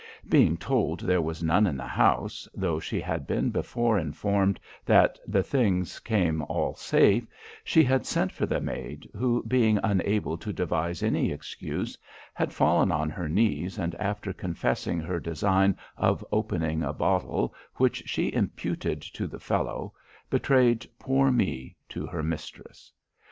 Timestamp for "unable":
9.83-10.39